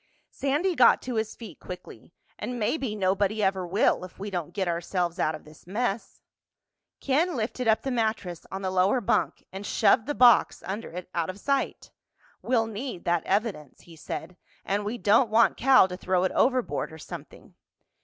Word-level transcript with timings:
Sandy 0.31 0.73
got 0.73 0.99
to 1.03 1.13
his 1.13 1.35
feet 1.35 1.59
quickly. 1.59 2.11
"And 2.39 2.57
maybe 2.57 2.95
nobody 2.95 3.43
ever 3.43 3.67
will, 3.67 4.03
if 4.03 4.17
we 4.17 4.31
don't 4.31 4.51
get 4.51 4.67
ourselves 4.67 5.19
out 5.19 5.35
of 5.35 5.43
this 5.43 5.67
mess." 5.67 6.21
Ken 6.99 7.35
lifted 7.35 7.67
up 7.67 7.83
the 7.83 7.91
mattress 7.91 8.47
on 8.51 8.63
the 8.63 8.71
lower 8.71 8.99
bunk 8.99 9.45
and 9.53 9.63
shoved 9.63 10.07
the 10.07 10.15
box 10.15 10.63
under 10.65 10.89
it 10.91 11.07
out 11.13 11.29
of 11.29 11.39
sight. 11.39 11.91
"We'll 12.41 12.65
need 12.65 13.05
that 13.05 13.23
evidence," 13.25 13.81
he 13.81 13.95
said, 13.95 14.37
"and 14.65 14.85
we 14.85 14.97
don't 14.97 15.29
want 15.29 15.55
Cal 15.55 15.87
to 15.89 15.97
throw 15.97 16.23
it 16.23 16.31
overboard 16.31 16.91
or 16.91 16.97
something." 16.97 17.53